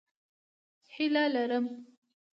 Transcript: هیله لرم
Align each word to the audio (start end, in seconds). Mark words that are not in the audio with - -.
هیله 0.93 1.23
لرم 1.33 1.65